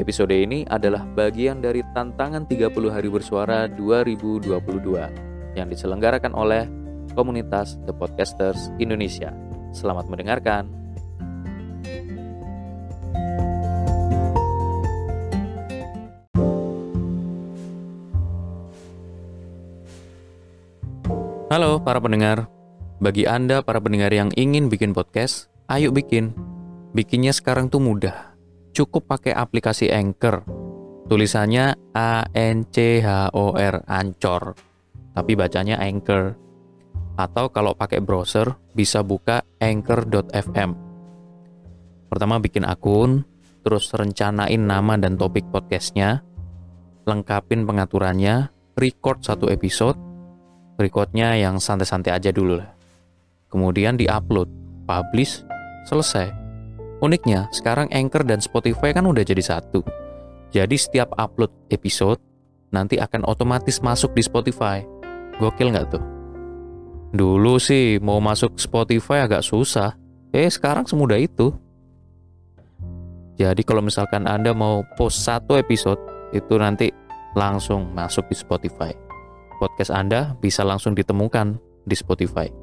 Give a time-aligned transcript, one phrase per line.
[0.00, 4.48] Episode ini adalah bagian dari tantangan 30 hari bersuara 2022
[5.52, 6.64] yang diselenggarakan oleh
[7.12, 9.36] komunitas The Podcasters Indonesia.
[9.76, 10.64] Selamat mendengarkan.
[21.52, 22.48] Halo para pendengar.
[22.96, 26.32] Bagi Anda para pendengar yang ingin bikin podcast, ayo bikin.
[26.96, 28.31] Bikinnya sekarang tuh mudah
[28.72, 30.42] cukup pakai aplikasi Anchor.
[31.06, 34.56] Tulisannya A N C H O R Ancor.
[35.12, 36.34] Tapi bacanya Anchor.
[37.20, 40.72] Atau kalau pakai browser bisa buka anchor.fm.
[42.08, 43.28] Pertama bikin akun,
[43.60, 46.24] terus rencanain nama dan topik podcastnya,
[47.04, 49.96] lengkapin pengaturannya, record satu episode,
[50.80, 52.72] recordnya yang santai-santai aja dulu lah.
[53.52, 54.48] Kemudian di-upload,
[54.88, 55.44] publish,
[55.84, 56.41] selesai.
[57.02, 59.82] Uniknya, sekarang Anchor dan Spotify kan udah jadi satu.
[60.54, 62.22] Jadi setiap upload episode,
[62.70, 64.86] nanti akan otomatis masuk di Spotify.
[65.42, 66.02] Gokil nggak tuh?
[67.10, 69.98] Dulu sih mau masuk Spotify agak susah.
[70.30, 71.50] Eh, sekarang semudah itu.
[73.34, 75.98] Jadi kalau misalkan Anda mau post satu episode,
[76.30, 76.94] itu nanti
[77.34, 78.94] langsung masuk di Spotify.
[79.58, 82.61] Podcast Anda bisa langsung ditemukan di Spotify.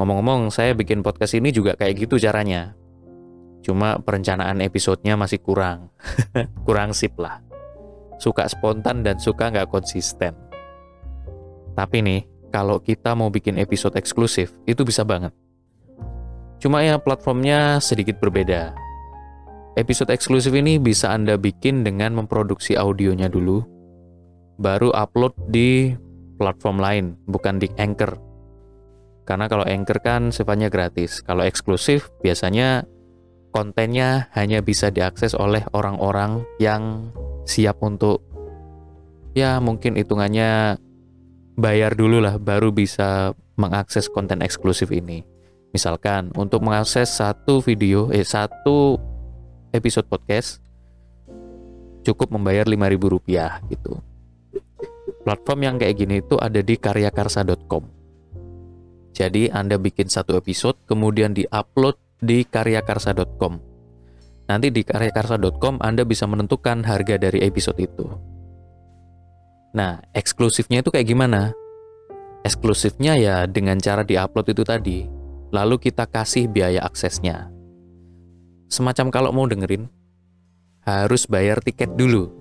[0.00, 2.72] Ngomong-ngomong, saya bikin podcast ini juga kayak gitu caranya.
[3.60, 5.92] Cuma perencanaan episodenya masih kurang.
[6.66, 7.44] kurang sip lah.
[8.16, 10.32] Suka spontan dan suka nggak konsisten.
[11.76, 15.36] Tapi nih, kalau kita mau bikin episode eksklusif, itu bisa banget.
[16.56, 18.72] Cuma ya platformnya sedikit berbeda.
[19.76, 23.64] Episode eksklusif ini bisa Anda bikin dengan memproduksi audionya dulu,
[24.60, 25.96] baru upload di
[26.36, 28.31] platform lain, bukan di Anchor
[29.22, 31.22] karena kalau Anchor kan sifatnya gratis.
[31.22, 32.82] Kalau eksklusif biasanya
[33.54, 37.14] kontennya hanya bisa diakses oleh orang-orang yang
[37.46, 38.24] siap untuk
[39.38, 40.80] ya mungkin hitungannya
[41.54, 45.22] bayar dulu lah baru bisa mengakses konten eksklusif ini.
[45.70, 48.98] Misalkan untuk mengakses satu video eh satu
[49.70, 50.58] episode podcast
[52.02, 54.02] cukup membayar Rp5.000 gitu.
[55.22, 58.01] Platform yang kayak gini itu ada di karyakarsa.com
[59.12, 63.60] jadi Anda bikin satu episode, kemudian di-upload di karyakarsa.com.
[64.48, 68.08] Nanti di karyakarsa.com Anda bisa menentukan harga dari episode itu.
[69.76, 71.52] Nah, eksklusifnya itu kayak gimana?
[72.44, 74.98] Eksklusifnya ya dengan cara di-upload itu tadi,
[75.52, 77.52] lalu kita kasih biaya aksesnya.
[78.72, 79.88] Semacam kalau mau dengerin,
[80.88, 82.32] harus bayar tiket dulu.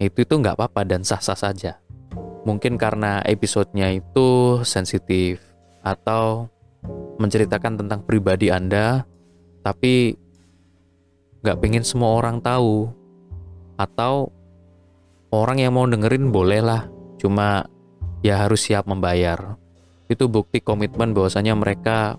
[0.00, 1.82] Itu itu nggak apa-apa dan sah-sah saja.
[2.50, 5.38] Mungkin karena episodenya itu sensitif
[5.86, 6.50] atau
[7.22, 9.06] menceritakan tentang pribadi Anda,
[9.62, 10.18] tapi
[11.46, 12.90] nggak pengen semua orang tahu.
[13.78, 14.34] Atau
[15.30, 16.90] orang yang mau dengerin bolehlah,
[17.22, 17.70] cuma
[18.26, 19.54] ya harus siap membayar.
[20.10, 22.18] Itu bukti komitmen bahwasanya mereka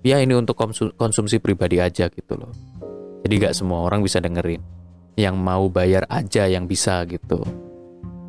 [0.00, 0.56] ya ini untuk
[0.96, 2.48] konsumsi pribadi aja gitu loh.
[3.28, 4.64] Jadi nggak semua orang bisa dengerin.
[5.20, 7.44] Yang mau bayar aja yang bisa gitu.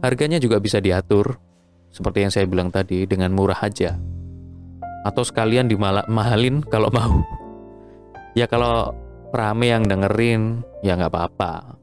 [0.02, 1.38] Harganya juga bisa diatur,
[1.94, 4.02] seperti yang saya bilang tadi, dengan murah aja.
[5.06, 7.22] Atau sekalian dimahalin kalau mau.
[8.34, 8.98] Ya kalau
[9.30, 11.78] rame yang dengerin, ya nggak apa-apa.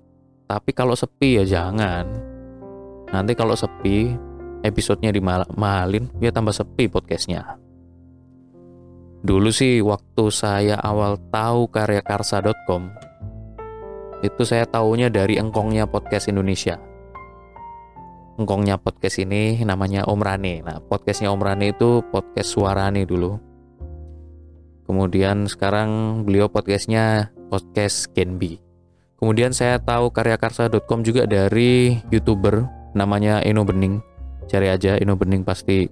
[0.51, 2.11] Tapi kalau sepi ya jangan.
[3.15, 4.11] Nanti kalau sepi,
[4.67, 7.55] episodenya dimahalin, ya tambah sepi podcastnya.
[9.23, 12.82] Dulu sih waktu saya awal tahu karyakarsa.com,
[14.26, 16.82] itu saya taunya dari engkongnya podcast Indonesia
[18.38, 20.62] engkongnya podcast ini namanya Om Rani.
[20.62, 23.35] Nah, podcastnya Om Rani itu podcast Suarani dulu.
[24.87, 28.62] Kemudian sekarang beliau podcastnya podcast Genbi.
[29.19, 32.64] Kemudian saya tahu karyakarsa.com juga dari youtuber
[32.94, 33.99] namanya Eno Bening.
[34.46, 35.90] Cari aja Eno Bening pasti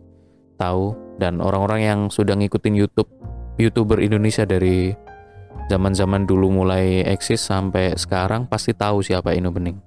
[0.56, 3.10] tahu dan orang-orang yang sudah ngikutin YouTube
[3.58, 4.94] youtuber Indonesia dari
[5.66, 9.85] zaman-zaman dulu mulai eksis sampai sekarang pasti tahu siapa Eno Bening.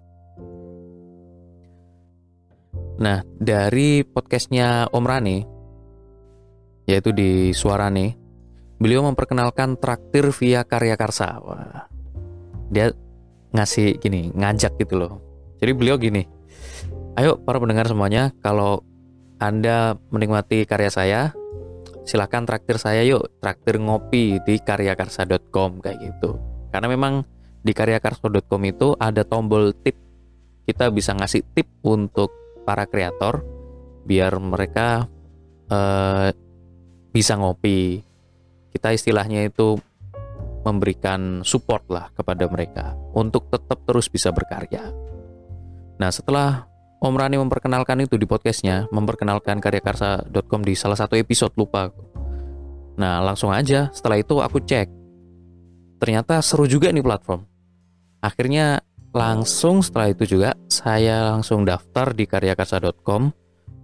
[2.99, 5.37] Nah, dari podcastnya Om Rani,
[6.83, 8.11] yaitu di Suara nih,
[8.75, 11.39] beliau memperkenalkan traktir via karya karsa.
[11.39, 11.87] Wah,
[12.67, 12.91] dia
[13.55, 15.13] ngasih gini ngajak gitu loh.
[15.63, 16.39] Jadi beliau gini
[17.19, 18.79] ayo para pendengar semuanya kalau
[19.43, 21.21] anda menikmati karya saya
[22.07, 26.39] silahkan traktir saya yuk traktir ngopi di karyakarsa.com kayak gitu.
[26.71, 27.27] Karena memang
[27.59, 29.99] di karyakarsa.com itu ada tombol tip.
[30.63, 32.31] Kita bisa ngasih tip untuk
[32.69, 33.41] para kreator
[34.05, 35.09] biar mereka
[35.73, 36.29] uh,
[37.09, 38.05] bisa ngopi
[38.69, 39.81] kita istilahnya itu
[40.61, 44.93] memberikan support lah kepada mereka untuk tetap terus bisa berkarya.
[45.97, 46.69] Nah setelah
[47.01, 51.89] Om Rani memperkenalkan itu di podcastnya, memperkenalkan karyakarsa.com di salah satu episode lupa.
[53.01, 54.87] Nah langsung aja setelah itu aku cek,
[55.97, 57.41] ternyata seru juga nih platform.
[58.19, 63.33] Akhirnya langsung setelah itu juga saya langsung daftar di karyakarsa.com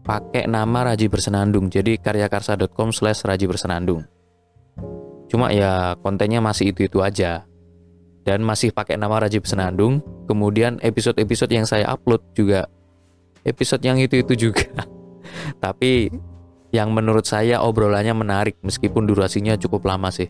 [0.05, 1.67] pakai nama Raji Bersenandung.
[1.73, 4.05] Jadi karyakarsa.com slash Raji Bersenandung.
[5.25, 7.43] Cuma ya kontennya masih itu-itu aja.
[8.25, 10.01] Dan masih pakai nama Rajib Senandung.
[10.25, 12.65] Kemudian episode-episode yang saya upload juga
[13.45, 14.65] episode yang itu-itu juga.
[15.63, 16.09] Tapi
[16.73, 20.29] yang menurut saya obrolannya menarik meskipun durasinya cukup lama sih.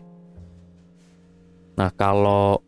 [1.76, 2.60] Nah, kalau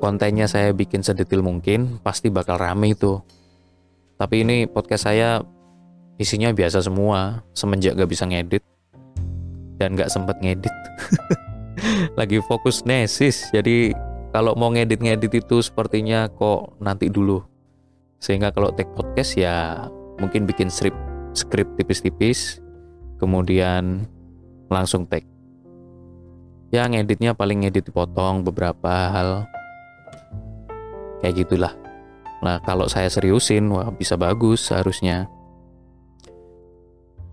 [0.00, 3.20] kontennya saya bikin sedetil mungkin, pasti bakal rame itu.
[4.16, 5.44] Tapi ini podcast saya
[6.16, 8.64] isinya biasa semua, semenjak gak bisa ngedit
[9.76, 10.72] dan gak sempet ngedit.
[12.18, 13.94] lagi fokus nesis jadi
[14.30, 17.42] kalau mau ngedit-ngedit itu sepertinya kok nanti dulu
[18.20, 19.88] sehingga kalau take podcast ya
[20.20, 20.98] mungkin bikin script
[21.32, 22.60] script tipis-tipis
[23.16, 24.04] kemudian
[24.68, 25.26] langsung take
[26.70, 29.48] ya ngeditnya paling ngedit dipotong beberapa hal
[31.24, 31.74] kayak gitulah
[32.40, 35.28] nah kalau saya seriusin wah bisa bagus seharusnya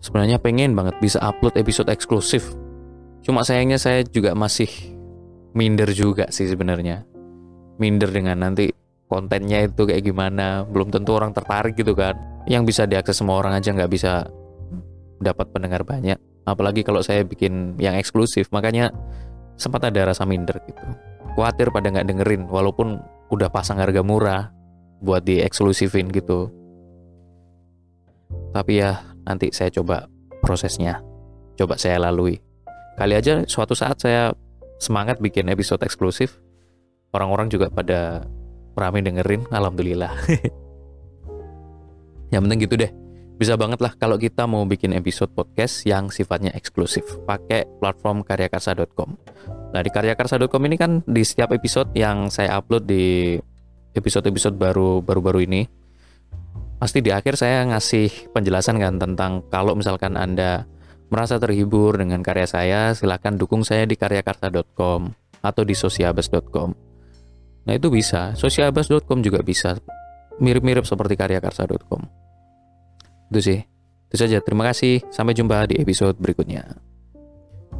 [0.04, 2.56] sebenarnya pengen banget bisa upload episode eksklusif
[3.28, 4.72] Cuma sayangnya saya juga masih
[5.52, 7.04] minder juga sih sebenarnya.
[7.76, 8.72] Minder dengan nanti
[9.12, 12.16] kontennya itu kayak gimana, belum tentu orang tertarik gitu kan.
[12.48, 14.32] Yang bisa diakses semua orang aja nggak bisa
[15.20, 16.16] dapat pendengar banyak.
[16.48, 18.96] Apalagi kalau saya bikin yang eksklusif, makanya
[19.60, 20.80] sempat ada rasa minder gitu.
[21.38, 22.98] Khawatir pada nggak dengerin, walaupun
[23.30, 24.50] udah pasang harga murah
[25.06, 26.50] buat di eksklusifin gitu.
[28.58, 30.10] Tapi ya nanti saya coba
[30.42, 30.98] prosesnya,
[31.54, 32.42] coba saya lalui.
[32.98, 34.34] Kali aja suatu saat saya
[34.82, 36.42] semangat bikin episode eksklusif,
[37.14, 38.26] orang-orang juga pada
[38.74, 40.18] ramai dengerin, alhamdulillah.
[42.34, 42.90] yang penting gitu deh.
[43.38, 49.14] Bisa banget lah kalau kita mau bikin episode podcast yang sifatnya eksklusif pakai platform karyakarsa.com.
[49.68, 53.36] Nah, di karyakarsa.com ini kan di setiap episode yang saya upload di
[53.98, 55.62] episode-episode baru baru-baru ini
[56.78, 60.70] pasti di akhir saya ngasih penjelasan kan tentang kalau misalkan Anda
[61.10, 65.02] merasa terhibur dengan karya saya, silahkan dukung saya di karyakarsa.com
[65.42, 66.70] atau di sosiabas.com.
[67.68, 69.76] Nah itu bisa, sosiabas.com juga bisa,
[70.40, 72.02] mirip-mirip seperti karyakarsa.com.
[73.32, 73.60] Itu sih,
[74.12, 74.40] itu saja.
[74.44, 76.64] Terima kasih, sampai jumpa di episode berikutnya.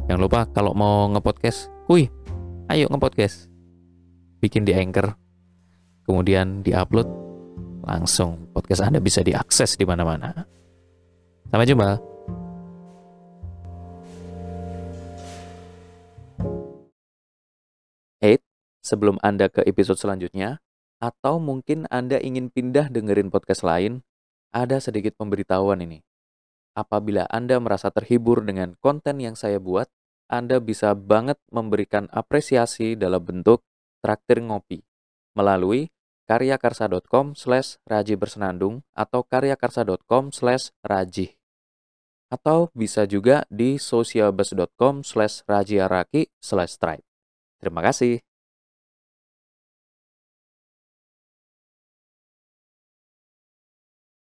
[0.08, 2.08] Jangan lupa kalau mau ngepodcast, wih,
[2.68, 3.48] ayo ngepodcast.
[4.38, 5.16] Bikin di Anchor,
[6.06, 7.08] kemudian di-upload,
[7.82, 10.46] langsung podcast Anda bisa diakses di mana-mana.
[11.50, 12.18] Sampai jumpa.
[18.88, 20.64] sebelum Anda ke episode selanjutnya,
[20.96, 24.00] atau mungkin Anda ingin pindah dengerin podcast lain,
[24.48, 26.00] ada sedikit pemberitahuan ini.
[26.72, 29.92] Apabila Anda merasa terhibur dengan konten yang saya buat,
[30.28, 33.64] Anda bisa banget memberikan apresiasi dalam bentuk
[34.04, 34.84] traktir ngopi
[35.32, 35.88] melalui
[36.28, 41.40] karyakarsa.com slash raji bersenandung atau karyakarsa.com slash raji.
[42.28, 47.06] Atau bisa juga di socialbus.com slash rajiaraki slash stripe.
[47.56, 48.27] Terima kasih.